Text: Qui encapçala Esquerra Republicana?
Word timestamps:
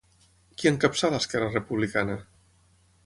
Qui 0.61 0.69
encapçala 0.69 1.19
Esquerra 1.25 1.51
Republicana? 1.59 2.17